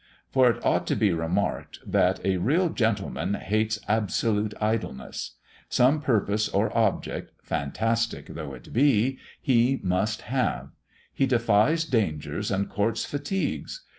For 0.31 0.49
it 0.49 0.65
ought 0.65 0.87
to 0.87 0.95
be 0.95 1.13
remarked, 1.13 1.77
that 1.85 2.19
a 2.25 2.37
real 2.37 2.69
gentleman 2.69 3.35
hates 3.35 3.77
absolute 3.87 4.55
idleness; 4.59 5.35
some 5.69 6.01
purpose 6.01 6.49
or 6.49 6.75
object, 6.75 7.29
fantastic 7.43 8.25
though 8.25 8.55
it 8.55 8.73
be, 8.73 9.19
he 9.39 9.79
must 9.83 10.23
have: 10.23 10.71
he 11.13 11.27
defies 11.27 11.85
dangers 11.85 12.49
and 12.49 12.67
courts 12.67 13.05
fatigues. 13.05 13.83